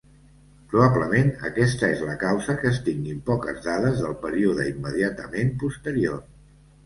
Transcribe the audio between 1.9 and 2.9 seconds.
és la causa que es